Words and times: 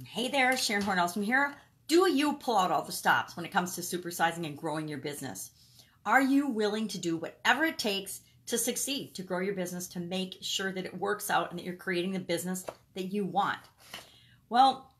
Hey 0.00 0.28
there, 0.28 0.56
Sharon 0.56 0.82
Hornells 0.82 1.12
from 1.12 1.22
here. 1.22 1.54
Do 1.86 2.10
you 2.10 2.32
pull 2.32 2.56
out 2.56 2.70
all 2.70 2.82
the 2.82 2.90
stops 2.90 3.36
when 3.36 3.44
it 3.44 3.52
comes 3.52 3.74
to 3.74 3.82
supersizing 3.82 4.46
and 4.46 4.56
growing 4.56 4.88
your 4.88 4.98
business? 4.98 5.50
Are 6.06 6.22
you 6.22 6.48
willing 6.48 6.88
to 6.88 6.98
do 6.98 7.18
whatever 7.18 7.66
it 7.66 7.78
takes 7.78 8.22
to 8.46 8.56
succeed, 8.56 9.14
to 9.14 9.22
grow 9.22 9.40
your 9.40 9.54
business, 9.54 9.86
to 9.88 10.00
make 10.00 10.38
sure 10.40 10.72
that 10.72 10.86
it 10.86 10.98
works 10.98 11.28
out 11.28 11.50
and 11.50 11.58
that 11.58 11.64
you're 11.64 11.76
creating 11.76 12.12
the 12.12 12.20
business 12.20 12.64
that 12.94 13.12
you 13.12 13.26
want? 13.26 13.58
Well, 14.48 14.90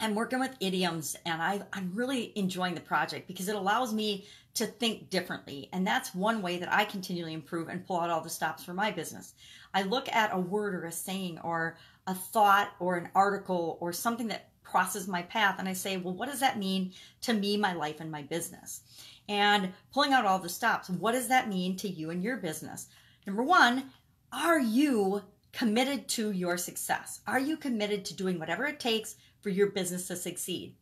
I'm 0.00 0.16
working 0.16 0.40
with 0.40 0.56
idioms 0.58 1.14
and 1.24 1.40
I, 1.40 1.62
am 1.72 1.92
really 1.94 2.32
enjoying 2.34 2.74
the 2.74 2.80
project 2.80 3.28
because 3.28 3.48
it 3.48 3.54
allows 3.54 3.94
me 3.94 4.26
to 4.56 4.66
think 4.66 5.10
differently. 5.10 5.68
And 5.72 5.86
that's 5.86 6.14
one 6.14 6.42
way 6.42 6.58
that 6.58 6.72
I 6.72 6.84
continually 6.84 7.34
improve 7.34 7.68
and 7.68 7.86
pull 7.86 8.00
out 8.00 8.10
all 8.10 8.22
the 8.22 8.30
stops 8.30 8.64
for 8.64 8.74
my 8.74 8.90
business. 8.90 9.34
I 9.74 9.82
look 9.82 10.08
at 10.10 10.34
a 10.34 10.38
word 10.38 10.74
or 10.74 10.86
a 10.86 10.92
saying 10.92 11.38
or 11.40 11.76
a 12.06 12.14
thought 12.14 12.72
or 12.80 12.96
an 12.96 13.10
article 13.14 13.76
or 13.80 13.92
something 13.92 14.28
that 14.28 14.50
crosses 14.64 15.06
my 15.06 15.22
path 15.22 15.56
and 15.58 15.68
I 15.68 15.74
say, 15.74 15.96
well, 15.96 16.14
what 16.14 16.28
does 16.28 16.40
that 16.40 16.58
mean 16.58 16.92
to 17.22 17.32
me, 17.32 17.56
my 17.56 17.74
life, 17.74 18.00
and 18.00 18.10
my 18.10 18.22
business? 18.22 18.80
And 19.28 19.72
pulling 19.92 20.12
out 20.12 20.24
all 20.24 20.38
the 20.38 20.48
stops, 20.48 20.88
what 20.88 21.12
does 21.12 21.28
that 21.28 21.48
mean 21.48 21.76
to 21.76 21.88
you 21.88 22.10
and 22.10 22.22
your 22.22 22.36
business? 22.36 22.88
Number 23.26 23.42
one, 23.42 23.90
are 24.32 24.58
you 24.58 25.22
committed 25.52 26.08
to 26.08 26.32
your 26.32 26.56
success? 26.56 27.20
Are 27.26 27.38
you 27.38 27.56
committed 27.56 28.04
to 28.06 28.14
doing 28.16 28.38
whatever 28.38 28.66
it 28.66 28.80
takes 28.80 29.16
for 29.40 29.50
your 29.50 29.70
business 29.70 30.08
to 30.08 30.16
succeed? 30.16 30.74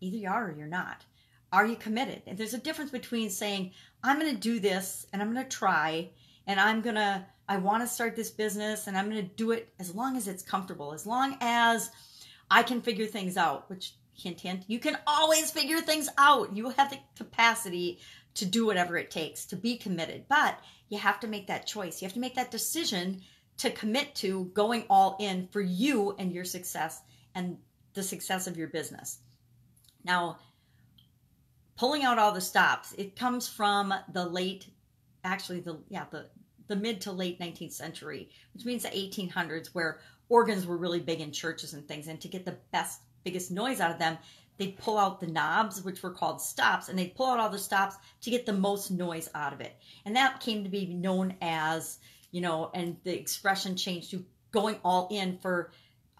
Either 0.00 0.16
you 0.16 0.28
are 0.28 0.48
or 0.48 0.52
you're 0.52 0.66
not. 0.66 1.04
Are 1.52 1.66
you 1.66 1.76
committed? 1.76 2.22
And 2.26 2.38
there's 2.38 2.54
a 2.54 2.58
difference 2.58 2.90
between 2.90 3.28
saying, 3.28 3.72
I'm 4.02 4.18
going 4.18 4.34
to 4.34 4.40
do 4.40 4.58
this 4.58 5.06
and 5.12 5.20
I'm 5.20 5.32
going 5.32 5.44
to 5.44 5.56
try 5.56 6.10
and 6.46 6.58
I'm 6.58 6.80
going 6.80 6.96
to, 6.96 7.24
I 7.48 7.58
want 7.58 7.82
to 7.82 7.86
start 7.86 8.16
this 8.16 8.30
business 8.30 8.86
and 8.86 8.96
I'm 8.96 9.10
going 9.10 9.22
to 9.22 9.34
do 9.34 9.52
it 9.52 9.72
as 9.78 9.94
long 9.94 10.16
as 10.16 10.28
it's 10.28 10.42
comfortable, 10.42 10.94
as 10.94 11.06
long 11.06 11.36
as 11.40 11.90
I 12.50 12.62
can 12.62 12.80
figure 12.80 13.06
things 13.06 13.36
out, 13.36 13.68
which 13.68 13.94
hint, 14.14 14.40
hint, 14.40 14.64
you 14.66 14.78
can 14.78 14.96
always 15.06 15.50
figure 15.50 15.80
things 15.80 16.08
out. 16.18 16.56
You 16.56 16.70
have 16.70 16.90
the 16.90 16.98
capacity 17.16 18.00
to 18.34 18.46
do 18.46 18.64
whatever 18.64 18.96
it 18.96 19.10
takes 19.10 19.44
to 19.46 19.56
be 19.56 19.76
committed, 19.76 20.24
but 20.28 20.58
you 20.88 20.98
have 20.98 21.20
to 21.20 21.28
make 21.28 21.46
that 21.48 21.66
choice. 21.66 22.00
You 22.00 22.06
have 22.06 22.14
to 22.14 22.20
make 22.20 22.34
that 22.36 22.50
decision 22.50 23.20
to 23.58 23.70
commit 23.70 24.14
to 24.16 24.46
going 24.54 24.84
all 24.88 25.16
in 25.20 25.48
for 25.48 25.60
you 25.60 26.14
and 26.18 26.32
your 26.32 26.44
success 26.44 27.02
and 27.34 27.58
the 27.94 28.02
success 28.02 28.46
of 28.46 28.56
your 28.56 28.68
business. 28.68 29.18
Now, 30.04 30.38
pulling 31.76 32.02
out 32.02 32.18
all 32.18 32.32
the 32.32 32.40
stops, 32.40 32.92
it 32.98 33.16
comes 33.16 33.48
from 33.48 33.94
the 34.12 34.24
late, 34.24 34.66
actually 35.24 35.60
the 35.60 35.78
yeah 35.88 36.04
the 36.10 36.26
the 36.68 36.76
mid 36.76 37.00
to 37.02 37.12
late 37.12 37.38
19th 37.40 37.72
century, 37.72 38.30
which 38.54 38.64
means 38.64 38.82
the 38.82 38.88
1800s, 38.88 39.68
where 39.74 40.00
organs 40.28 40.66
were 40.66 40.76
really 40.76 41.00
big 41.00 41.20
in 41.20 41.32
churches 41.32 41.74
and 41.74 41.86
things, 41.86 42.08
and 42.08 42.20
to 42.20 42.28
get 42.28 42.44
the 42.44 42.56
best 42.72 43.00
biggest 43.24 43.50
noise 43.50 43.80
out 43.80 43.90
of 43.90 43.98
them, 43.98 44.18
they'd 44.58 44.78
pull 44.78 44.98
out 44.98 45.20
the 45.20 45.26
knobs, 45.26 45.82
which 45.82 46.02
were 46.02 46.10
called 46.10 46.40
stops, 46.40 46.88
and 46.88 46.98
they'd 46.98 47.14
pull 47.14 47.26
out 47.26 47.40
all 47.40 47.50
the 47.50 47.58
stops 47.58 47.96
to 48.20 48.30
get 48.30 48.46
the 48.46 48.52
most 48.52 48.90
noise 48.90 49.28
out 49.34 49.52
of 49.52 49.60
it. 49.60 49.76
And 50.04 50.16
that 50.16 50.40
came 50.40 50.64
to 50.64 50.70
be 50.70 50.86
known 50.86 51.34
as, 51.40 51.98
you 52.30 52.40
know, 52.40 52.70
and 52.74 52.96
the 53.04 53.18
expression 53.18 53.76
changed 53.76 54.10
to 54.10 54.24
going 54.50 54.76
all 54.84 55.08
in 55.10 55.38
for 55.38 55.72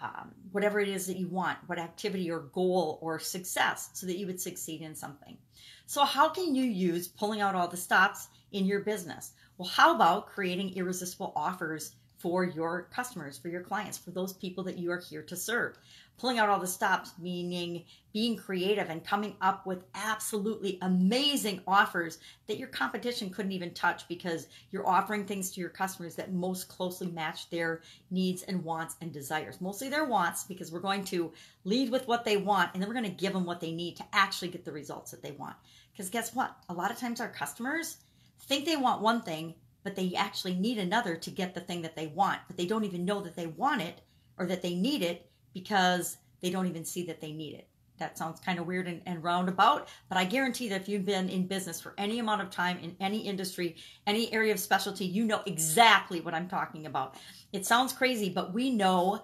um, 0.03 0.33
whatever 0.51 0.81
it 0.81 0.89
is 0.89 1.07
that 1.07 1.17
you 1.17 1.29
want, 1.29 1.59
what 1.67 1.79
activity 1.79 2.31
or 2.31 2.41
goal 2.41 2.99
or 3.01 3.19
success, 3.19 3.91
so 3.93 4.07
that 4.07 4.19
you 4.19 4.27
would 4.27 4.41
succeed 4.41 4.83
in 4.83 4.95
something. 4.95 5.39
So, 5.87 6.05
how 6.05 6.29
can 6.29 6.55
you 6.55 6.65
use 6.65 7.09
pulling 7.09 7.41
out 7.41 7.55
all 7.55 7.69
the 7.69 7.77
stops 7.77 8.29
in 8.51 8.67
your 8.67 8.81
business? 8.81 9.33
Well, 9.57 9.69
how 9.69 9.95
about 9.95 10.27
creating 10.27 10.75
irresistible 10.75 11.33
offers 11.37 11.95
for 12.23 12.45
your 12.45 12.89
customers, 12.95 13.37
for 13.37 13.49
your 13.49 13.63
clients, 13.63 13.99
for 13.99 14.13
those 14.13 14.33
people 14.33 14.65
that 14.65 14.79
you 14.79 14.91
are 14.91 15.01
here 15.01 15.23
to 15.23 15.37
serve? 15.37 15.77
pulling 16.23 16.39
out 16.39 16.49
all 16.49 16.61
the 16.61 16.67
stops, 16.69 17.13
meaning 17.19 17.85
being 18.13 18.37
creative 18.37 18.91
and 18.91 19.05
coming 19.05 19.35
up 19.41 19.67
with 19.67 19.83
absolutely 19.95 20.79
amazing 20.83 21.61
offers 21.67 22.19
that 22.47 22.59
your 22.59 22.69
competition 22.69 23.29
couldn't 23.29 23.51
even 23.51 23.75
touch 23.75 24.07
because 24.07 24.47
you're 24.71 24.87
offering 24.87 25.25
things 25.25 25.51
to 25.51 25.61
your 25.61 25.69
customers 25.69 26.15
that 26.15 26.33
most 26.33 26.69
closely 26.69 27.09
match 27.09 27.51
their 27.51 27.81
needs 28.13 28.45
and 28.45 28.63
wants 28.63 28.95
and 29.01 29.13
desires. 29.13 29.61
Mostly 29.61 29.89
their 29.89 30.05
wants, 30.05 30.45
because 30.45 30.71
we're 30.71 30.79
going 30.79 31.05
to 31.07 31.33
lead 31.65 31.91
with 31.91 32.07
what 32.07 32.25
they 32.25 32.37
want 32.37 32.71
and 32.73 32.81
then 32.81 32.89
we're 32.89 32.95
going 32.95 33.05
to 33.05 33.11
give 33.11 33.33
them 33.33 33.45
what 33.45 33.61
they 33.61 33.73
need 33.73 33.97
to 33.97 34.05
actually 34.13 34.49
get 34.49 34.65
the 34.65 34.71
results 34.71 35.11
that 35.11 35.23
they 35.23 35.33
want. 35.33 35.57
Because 35.91 36.09
guess 36.09 36.35
what? 36.35 36.55
A 36.69 36.75
lot 36.75 36.93
of 36.93 36.99
times 36.99 37.21
our 37.21 37.29
customers 37.29 37.97
think 38.43 38.65
they 38.65 38.77
want 38.77 39.03
one 39.03 39.23
thing, 39.23 39.55
but 39.85 39.97
they 39.97 40.15
actually 40.17 40.55
need 40.55 40.79
another 40.79 41.17
to 41.17 41.31
get 41.31 41.55
the 41.55 41.61
thing 41.61 41.83
that 41.83 41.97
they 41.97 42.09
want, 42.09 42.41
but 42.47 42.57
they 42.57 42.67
don't 42.67 42.85
even 42.85 43.05
know 43.05 43.21
that 43.21 43.37
they 43.37 43.47
want 43.47 43.83
it 43.83 44.03
or 44.39 44.47
that 44.47 44.63
they 44.63 44.75
need 44.75 45.03
it 45.03 45.31
because 45.55 46.19
they 46.41 46.51
don't 46.51 46.67
even 46.67 46.85
see 46.85 47.05
that 47.05 47.21
they 47.21 47.33
need 47.33 47.55
it. 47.55 47.69
That 47.99 48.19
sounds 48.19 48.41
kind 48.41 48.59
of 48.59 48.67
weird 48.67 48.89
and, 48.89 49.01
and, 49.07 49.23
roundabout, 49.23 49.89
but 50.09 50.19
I 50.19 50.25
guarantee 50.25 50.69
that 50.69 50.81
if 50.81 50.89
you've 50.89 51.05
been 51.05 51.29
in 51.29 51.47
business 51.47 51.81
for 51.81 51.95
any 51.99 52.19
amount 52.19 52.43
of 52.43 52.51
time 52.51 52.79
in 52.79 52.97
any 52.99 53.19
industry, 53.19 53.77
any 54.07 54.33
area 54.33 54.53
of 54.53 54.59
specialty, 54.59 55.05
you 55.05 55.25
know 55.25 55.43
exactly 55.47 56.21
what 56.21 56.35
I'm 56.35 56.49
talking 56.49 56.87
about. 56.87 57.17
It 57.53 57.65
sounds 57.65 57.93
crazy, 57.93 58.29
but 58.29 58.53
we 58.53 58.71
know 58.71 59.23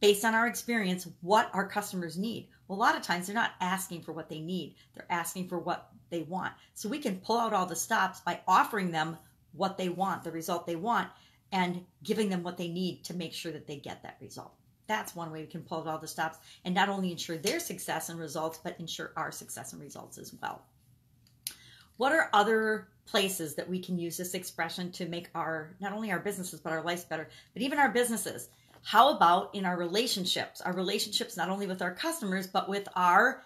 based 0.00 0.24
on 0.24 0.34
our 0.34 0.46
experience 0.46 1.08
what 1.20 1.50
our 1.54 1.66
customers 1.66 2.18
need. 2.18 2.48
Well, 2.68 2.78
a 2.78 2.80
lot 2.80 2.96
of 2.96 3.02
times 3.02 3.26
they're 3.26 3.34
not 3.34 3.52
asking 3.60 4.02
for 4.02 4.12
what 4.12 4.28
they 4.28 4.40
need, 4.40 4.74
they're 4.94 5.10
asking 5.10 5.48
for 5.48 5.58
what 5.58 5.90
they 6.10 6.22
want. 6.22 6.52
So 6.74 6.88
we 6.88 6.98
can 6.98 7.20
pull 7.20 7.38
out 7.38 7.52
all 7.52 7.66
the 7.66 7.76
stops 7.76 8.20
by 8.20 8.40
offering 8.46 8.90
them 8.90 9.16
what 9.52 9.76
they 9.78 9.88
want, 9.88 10.24
the 10.24 10.30
result 10.30 10.66
they 10.66 10.76
want, 10.76 11.08
and 11.52 11.84
giving 12.02 12.28
them 12.28 12.42
what 12.42 12.56
they 12.56 12.68
need 12.68 13.04
to 13.04 13.14
make 13.14 13.32
sure 13.32 13.52
that 13.52 13.66
they 13.66 13.76
get 13.76 14.02
that 14.02 14.18
result. 14.20 14.54
That's 14.86 15.14
one 15.14 15.30
way 15.30 15.42
we 15.42 15.46
can 15.46 15.62
pull 15.62 15.80
out 15.80 15.86
all 15.86 15.98
the 15.98 16.08
stops 16.08 16.38
and 16.64 16.74
not 16.74 16.88
only 16.88 17.12
ensure 17.12 17.36
their 17.36 17.60
success 17.60 18.08
and 18.08 18.18
results, 18.18 18.58
but 18.62 18.78
ensure 18.80 19.12
our 19.16 19.30
success 19.30 19.72
and 19.72 19.80
results 19.80 20.18
as 20.18 20.34
well. 20.40 20.62
What 21.96 22.12
are 22.12 22.30
other 22.32 22.88
places 23.06 23.54
that 23.54 23.68
we 23.68 23.78
can 23.78 23.98
use 23.98 24.16
this 24.16 24.34
expression 24.34 24.90
to 24.92 25.06
make 25.06 25.28
our, 25.34 25.76
not 25.80 25.92
only 25.92 26.10
our 26.10 26.18
businesses, 26.18 26.60
but 26.60 26.72
our 26.72 26.82
lives 26.82 27.04
better, 27.04 27.28
but 27.52 27.62
even 27.62 27.78
our 27.78 27.90
businesses? 27.90 28.48
How 28.82 29.14
about 29.14 29.54
in 29.54 29.64
our 29.64 29.76
relationships? 29.76 30.60
Our 30.60 30.72
relationships, 30.72 31.36
not 31.36 31.50
only 31.50 31.66
with 31.66 31.82
our 31.82 31.94
customers, 31.94 32.46
but 32.46 32.68
with 32.68 32.88
our 32.96 33.42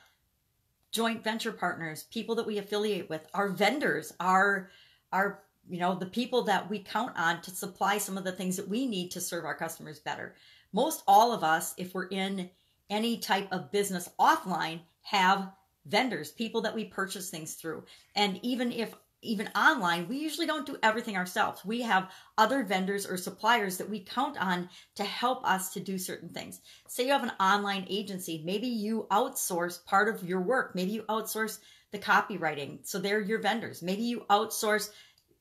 joint 0.92 1.24
venture 1.24 1.52
partners, 1.52 2.04
people 2.04 2.36
that 2.36 2.46
we 2.46 2.58
affiliate 2.58 3.10
with, 3.10 3.26
our 3.34 3.48
vendors, 3.48 4.14
our, 4.20 4.70
our, 5.12 5.42
you 5.68 5.78
know, 5.78 5.94
the 5.94 6.06
people 6.06 6.42
that 6.44 6.68
we 6.68 6.78
count 6.78 7.12
on 7.16 7.40
to 7.42 7.50
supply 7.50 7.98
some 7.98 8.18
of 8.18 8.24
the 8.24 8.32
things 8.32 8.56
that 8.56 8.68
we 8.68 8.86
need 8.86 9.10
to 9.12 9.20
serve 9.20 9.44
our 9.44 9.54
customers 9.54 9.98
better 9.98 10.34
most 10.74 11.04
all 11.06 11.32
of 11.32 11.44
us, 11.44 11.72
if 11.78 11.94
we're 11.94 12.08
in 12.08 12.50
any 12.90 13.16
type 13.18 13.48
of 13.52 13.70
business 13.70 14.10
offline, 14.18 14.80
have 15.02 15.52
vendors, 15.86 16.32
people 16.32 16.60
that 16.62 16.74
we 16.74 16.84
purchase 16.84 17.30
things 17.30 17.54
through. 17.54 17.84
And 18.16 18.40
even 18.42 18.72
if 18.72 18.92
even 19.22 19.48
online, 19.56 20.06
we 20.06 20.18
usually 20.18 20.46
don't 20.46 20.66
do 20.66 20.76
everything 20.82 21.16
ourselves. 21.16 21.64
We 21.64 21.80
have 21.80 22.10
other 22.36 22.62
vendors 22.62 23.06
or 23.06 23.16
suppliers 23.16 23.78
that 23.78 23.88
we 23.88 24.00
count 24.00 24.36
on 24.38 24.68
to 24.96 25.04
help 25.04 25.48
us 25.48 25.72
to 25.72 25.80
do 25.80 25.96
certain 25.96 26.28
things. 26.28 26.60
Say 26.88 27.06
you 27.06 27.12
have 27.12 27.22
an 27.22 27.32
online 27.40 27.86
agency, 27.88 28.42
maybe 28.44 28.66
you 28.66 29.06
outsource 29.10 29.82
part 29.86 30.14
of 30.14 30.28
your 30.28 30.42
work. 30.42 30.74
Maybe 30.74 30.90
you 30.90 31.04
outsource 31.04 31.60
the 31.90 31.98
copywriting. 31.98 32.80
So 32.82 32.98
they're 32.98 33.20
your 33.20 33.40
vendors. 33.40 33.80
Maybe 33.80 34.02
you 34.02 34.26
outsource 34.28 34.90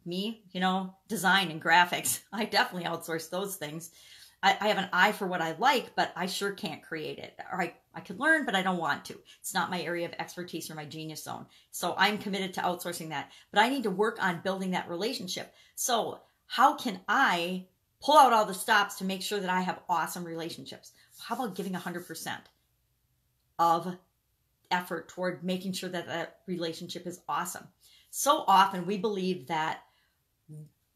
me, 0.05 0.43
you 0.51 0.59
know, 0.59 0.95
design 1.07 1.51
and 1.51 1.61
graphics. 1.61 2.21
I 2.33 2.45
definitely 2.45 2.89
outsource 2.89 3.29
those 3.29 3.55
things. 3.55 3.91
I, 4.43 4.57
I 4.59 4.67
have 4.67 4.77
an 4.77 4.89
eye 4.91 5.13
for 5.13 5.25
what 5.25 5.41
I 5.41 5.55
like, 5.57 5.95
but 5.95 6.11
I 6.15 6.25
sure 6.25 6.51
can't 6.51 6.83
create 6.83 7.17
it. 7.17 7.39
Or 7.51 7.61
I, 7.61 7.73
I 7.95 8.01
could 8.01 8.19
learn, 8.19 8.45
but 8.45 8.55
I 8.55 8.61
don't 8.61 8.77
want 8.77 9.05
to. 9.05 9.17
It's 9.39 9.53
not 9.53 9.71
my 9.71 9.81
area 9.81 10.05
of 10.05 10.13
expertise 10.19 10.69
or 10.69 10.75
my 10.75 10.85
genius 10.85 11.23
zone. 11.23 11.45
So 11.71 11.95
I'm 11.97 12.17
committed 12.17 12.53
to 12.55 12.61
outsourcing 12.61 13.09
that. 13.09 13.31
But 13.51 13.61
I 13.61 13.69
need 13.69 13.83
to 13.83 13.89
work 13.89 14.21
on 14.21 14.41
building 14.41 14.71
that 14.71 14.89
relationship. 14.89 15.53
So 15.75 16.19
how 16.45 16.75
can 16.75 16.99
I 17.07 17.65
pull 18.01 18.17
out 18.17 18.33
all 18.33 18.45
the 18.45 18.53
stops 18.53 18.95
to 18.95 19.05
make 19.05 19.21
sure 19.21 19.39
that 19.39 19.49
I 19.49 19.61
have 19.61 19.79
awesome 19.87 20.25
relationships? 20.25 20.91
How 21.17 21.35
about 21.35 21.55
giving 21.55 21.73
100% 21.73 22.37
of 23.59 23.95
effort 24.69 25.07
toward 25.07 25.43
making 25.43 25.71
sure 25.71 25.89
that 25.89 26.07
that 26.07 26.39
relationship 26.47 27.07
is 27.07 27.21
awesome? 27.29 27.67
So 28.09 28.43
often 28.45 28.85
we 28.85 28.97
believe 28.97 29.47
that 29.47 29.83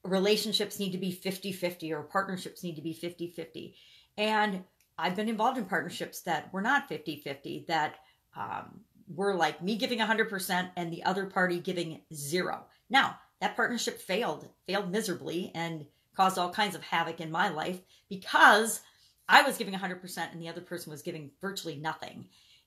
relationships 0.03 0.79
need 0.79 0.91
to 0.91 0.97
be 0.97 1.11
50 1.11 1.51
50 1.51 1.93
or 1.93 2.03
partnerships 2.03 2.63
need 2.63 2.75
to 2.75 2.81
be 2.81 2.93
50 2.93 3.31
50. 3.31 3.75
And 4.17 4.63
I've 4.97 5.15
been 5.15 5.29
involved 5.29 5.57
in 5.57 5.65
partnerships 5.65 6.21
that 6.21 6.51
were 6.53 6.61
not 6.61 6.89
50 6.89 7.17
50, 7.17 7.65
that 7.67 7.95
um, 8.35 8.81
were 9.13 9.35
like 9.35 9.61
me 9.61 9.77
giving 9.77 9.99
100% 9.99 10.69
and 10.75 10.91
the 10.91 11.03
other 11.03 11.25
party 11.25 11.59
giving 11.59 12.01
zero. 12.13 12.65
Now, 12.89 13.17
that 13.41 13.55
partnership 13.55 14.01
failed, 14.01 14.47
failed 14.65 14.91
miserably, 14.91 15.51
and 15.53 15.85
caused 16.15 16.37
all 16.37 16.49
kinds 16.49 16.75
of 16.75 16.81
havoc 16.83 17.21
in 17.21 17.31
my 17.31 17.49
life 17.49 17.79
because 18.09 18.81
I 19.29 19.43
was 19.43 19.57
giving 19.57 19.75
100% 19.75 20.31
and 20.31 20.41
the 20.41 20.49
other 20.49 20.61
person 20.61 20.91
was 20.91 21.03
giving 21.03 21.31
virtually 21.41 21.75
nothing. 21.75 22.25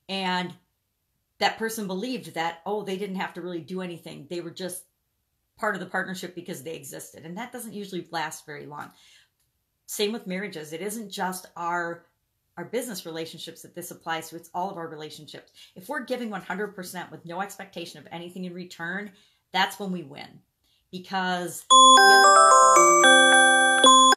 And 0.08 0.54
that 1.38 1.58
person 1.58 1.86
believed 1.86 2.34
that, 2.34 2.60
oh, 2.64 2.82
they 2.82 2.96
didn't 2.96 3.16
have 3.16 3.34
to 3.34 3.40
really 3.40 3.60
do 3.60 3.80
anything. 3.80 4.26
They 4.30 4.40
were 4.40 4.50
just 4.50 4.84
part 5.60 5.74
of 5.74 5.80
the 5.80 5.86
partnership 5.86 6.34
because 6.34 6.62
they 6.62 6.74
existed. 6.74 7.24
And 7.24 7.36
that 7.36 7.52
doesn't 7.52 7.74
usually 7.74 8.08
last 8.10 8.46
very 8.46 8.66
long. 8.66 8.90
Same 9.86 10.12
with 10.12 10.26
marriages. 10.26 10.72
It 10.72 10.80
isn't 10.80 11.10
just 11.10 11.46
our 11.56 12.06
our 12.56 12.64
business 12.64 13.06
relationships 13.06 13.62
that 13.62 13.74
this 13.74 13.90
applies 13.90 14.28
to. 14.28 14.36
It's 14.36 14.50
all 14.52 14.70
of 14.70 14.76
our 14.76 14.88
relationships. 14.88 15.52
If 15.76 15.88
we're 15.88 16.04
giving 16.04 16.30
100% 16.30 17.10
with 17.10 17.24
no 17.24 17.40
expectation 17.40 18.00
of 18.00 18.08
anything 18.12 18.44
in 18.44 18.52
return, 18.52 19.12
that's 19.52 19.78
when 19.78 19.92
we 19.92 20.02
win. 20.02 20.40
Because 20.90 21.64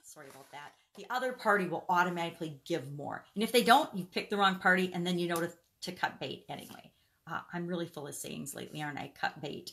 sorry 0.04 0.28
about 0.30 0.52
that. 0.52 0.74
The 0.98 1.06
other 1.10 1.32
party 1.32 1.68
will 1.68 1.86
automatically 1.88 2.60
give 2.66 2.92
more. 2.94 3.24
And 3.36 3.44
if 3.44 3.52
they 3.52 3.64
don't, 3.64 3.96
you 3.96 4.04
pick 4.04 4.30
the 4.30 4.38
wrong 4.38 4.56
party 4.56 4.92
and 4.94 5.08
then 5.08 5.20
you 5.20 5.28
know 5.28 5.36
to, 5.36 5.52
to 5.84 5.92
cut 5.92 6.20
bait 6.20 6.46
anyway. 6.50 6.92
Uh, 7.32 7.40
I'm 7.54 7.68
really 7.68 7.86
full 7.88 8.08
of 8.08 8.16
sayings 8.16 8.54
lately, 8.54 8.82
aren't 8.82 9.00
I? 9.00 9.12
Cut 9.20 9.42
bait. 9.42 9.72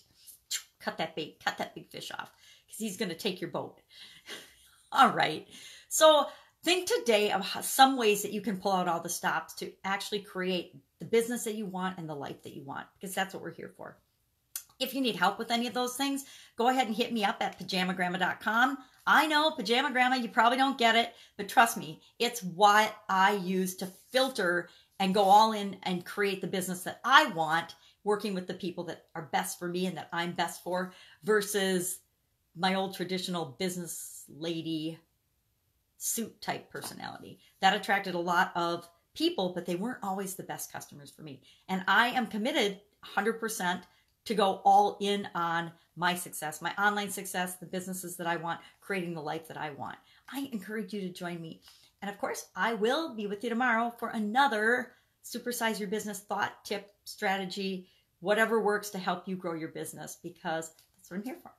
Cut 0.81 0.99
that 0.99 1.17
bait. 1.17 1.43
Cut 1.45 1.59
that 1.59 1.75
big 1.75 1.91
fish 1.91 2.11
off 2.13 2.33
because 2.67 2.79
he's 2.79 2.97
going 2.97 3.11
to 3.11 3.15
take 3.15 3.41
your 3.41 3.51
boat. 3.51 3.81
all 4.93 5.11
right. 5.11 5.47
So 5.89 6.27
think 6.65 6.89
today 6.89 7.33
of 7.33 7.47
some 7.65 7.97
ways 7.97 8.23
that 8.23 8.33
you 8.33 8.41
can 8.41 8.59
pull 8.59 8.73
out 8.73 8.89
all 8.89 9.01
the 9.01 9.09
stops 9.09 9.55
to 9.55 9.73
actually 9.85 10.21
create 10.21 10.75
the 10.99 11.07
business 11.07 11.45
that 11.45 11.55
you 11.55 11.67
want 11.67 11.99
and 11.99 12.09
the 12.09 12.15
life 12.15 12.43
that 12.43 12.55
you 12.55 12.63
want 12.63 12.87
because 12.99 13.15
that's 13.15 13.35
what 13.35 13.43
we're 13.43 13.55
here 13.55 13.73
for. 13.77 13.97
If 14.79 14.95
you 14.95 15.03
need 15.03 15.17
help 15.17 15.39
with 15.39 15.51
any 15.51 15.67
of 15.67 15.75
those 15.75 15.97
things, 15.97 16.25
go 16.57 16.69
ahead 16.69 16.87
and 16.87 16.97
hit 16.97 17.13
me 17.13 17.25
up 17.25 17.37
at 17.41 17.59
pajamagramma.com. 17.59 18.79
I 19.07 19.27
know, 19.27 19.51
pajamagrama, 19.51 20.23
you 20.23 20.29
probably 20.29 20.57
don't 20.57 20.79
get 20.79 20.97
it, 20.97 21.13
but 21.37 21.49
trust 21.49 21.77
me, 21.77 22.01
it's 22.19 22.43
what 22.43 22.95
I 23.09 23.33
use 23.33 23.77
to 23.77 23.87
filter 24.11 24.69
and 24.99 25.15
go 25.15 25.23
all 25.23 25.53
in 25.53 25.77
and 25.83 26.05
create 26.05 26.41
the 26.41 26.47
business 26.47 26.83
that 26.85 27.01
I 27.05 27.29
want, 27.29 27.75
working 28.05 28.35
with 28.35 28.47
the 28.47 28.55
people 28.55 28.85
that 28.85 29.07
are 29.15 29.29
best 29.33 29.59
for 29.59 29.69
me 29.69 29.87
and 29.87 29.97
that 29.97 30.09
I'm 30.13 30.33
best 30.33 30.63
for, 30.63 30.93
versus 31.23 31.99
my 32.57 32.75
old 32.75 32.95
traditional 32.95 33.57
business 33.59 34.25
lady 34.29 34.99
suit 35.99 36.41
type 36.41 36.71
personality. 36.71 37.39
That 37.61 37.77
attracted 37.77 38.15
a 38.15 38.19
lot 38.19 38.53
of 38.57 38.89
people, 39.15 39.53
but 39.55 39.67
they 39.67 39.77
weren't 39.77 40.03
always 40.03 40.35
the 40.35 40.43
best 40.43 40.73
customers 40.73 41.11
for 41.11 41.23
me. 41.23 41.43
And 41.69 41.85
I 41.87 42.09
am 42.09 42.27
committed 42.27 42.81
100% 43.05 43.83
to 44.25 44.35
go 44.35 44.61
all 44.65 44.97
in 45.01 45.29
on 45.35 45.73
my 45.97 46.15
success, 46.15 46.63
my 46.63 46.73
online 46.79 47.11
success, 47.11 47.57
the 47.57 47.67
businesses 47.67 48.17
that 48.17 48.27
I 48.27 48.37
want, 48.37 48.61
creating 48.81 49.15
the 49.15 49.21
life 49.21 49.49
that 49.49 49.57
I 49.57 49.71
want. 49.71 49.97
I 50.33 50.49
encourage 50.53 50.93
you 50.93 51.01
to 51.03 51.09
join 51.09 51.41
me. 51.41 51.61
And 52.03 52.11
of 52.11 52.19
course, 52.19 52.47
I 52.57 52.75
will 52.75 53.15
be 53.15 53.27
with 53.27 53.45
you 53.45 53.51
tomorrow 53.51 53.93
for 53.99 54.09
another 54.09 54.93
supersize 55.25 55.79
your 55.79 55.89
business 55.89 56.21
thought, 56.21 56.65
tip, 56.65 56.93
strategy, 57.05 57.87
whatever 58.21 58.61
works 58.61 58.91
to 58.91 58.99
help 58.99 59.27
you 59.27 59.37
grow 59.37 59.55
your 59.55 59.69
business 59.69 60.19
because 60.23 60.73
that's 60.97 61.11
what 61.11 61.19
I'm 61.19 61.23
here 61.23 61.37
for. 61.43 61.53